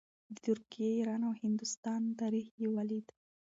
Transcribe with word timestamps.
د 0.33 0.35
ترکیې، 0.45 0.89
ایران 0.97 1.21
او 1.27 1.33
هندوستان 1.43 2.01
تاریخ 2.21 2.47
یې 2.61 2.67
ولید. 2.75 3.07